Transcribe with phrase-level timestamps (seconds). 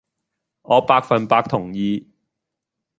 [0.63, 2.09] 我百份百同意